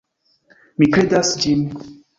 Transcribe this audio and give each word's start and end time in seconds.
Mi 0.83 0.89
kredas 0.97 1.33
ĝin. 1.45 1.65